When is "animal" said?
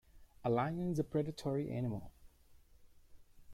1.69-2.11